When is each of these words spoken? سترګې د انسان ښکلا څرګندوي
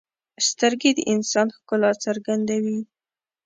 سترګې 0.47 0.91
د 0.97 0.99
انسان 1.13 1.47
ښکلا 1.55 1.91
څرګندوي 2.05 2.79